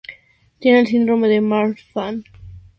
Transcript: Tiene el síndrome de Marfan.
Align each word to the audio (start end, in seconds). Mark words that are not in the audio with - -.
Tiene 0.57 0.79
el 0.79 0.87
síndrome 0.87 1.27
de 1.27 1.41
Marfan. 1.41 2.23